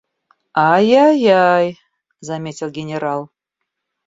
«Ай, 0.71 0.87
ай, 1.07 1.27
ай!– 1.57 1.77
заметил 2.21 2.71
генерал. 2.71 3.29